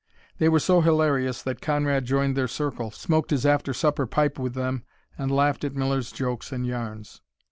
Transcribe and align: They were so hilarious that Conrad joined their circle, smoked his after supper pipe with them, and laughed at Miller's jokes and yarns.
They 0.39 0.49
were 0.49 0.59
so 0.59 0.81
hilarious 0.81 1.43
that 1.43 1.61
Conrad 1.61 2.05
joined 2.05 2.35
their 2.35 2.47
circle, 2.47 2.89
smoked 2.89 3.29
his 3.29 3.45
after 3.45 3.71
supper 3.71 4.07
pipe 4.07 4.39
with 4.39 4.55
them, 4.55 4.83
and 5.15 5.29
laughed 5.29 5.63
at 5.63 5.75
Miller's 5.75 6.11
jokes 6.11 6.51
and 6.51 6.65
yarns. 6.65 7.21